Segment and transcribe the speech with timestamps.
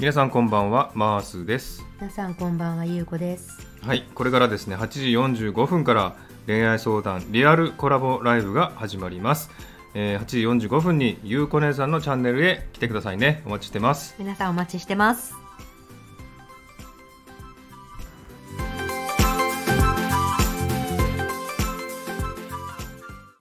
[0.00, 1.84] 皆さんこんばんはマースです。
[2.00, 3.68] 皆さんこんばんはゆうこです。
[3.82, 6.16] はいこれからですね8時45分から
[6.46, 9.50] 恋愛相談リアルコラボライブが始まります、
[9.92, 13.42] えー8時45分にゆうこ姉さんのチャンネルへ来てくださいね。
[13.44, 14.14] お待ちしてます。
[14.18, 15.39] 皆さんお待ちしてます。